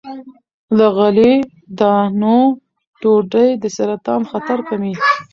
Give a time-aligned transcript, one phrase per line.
[0.77, 1.47] له غلې-
[1.79, 2.39] دانو
[3.01, 4.93] ډوډۍ د سرطان خطر کموي.